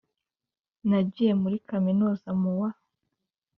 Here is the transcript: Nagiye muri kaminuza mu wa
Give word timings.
Nagiye 0.89 1.33
muri 1.41 1.57
kaminuza 1.69 2.29
mu 2.41 2.51
wa 2.59 2.69